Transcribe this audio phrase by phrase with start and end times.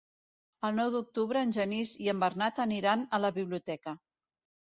[0.67, 3.93] El nou d'octubre en Genís i en Bernat aniran a la biblioteca.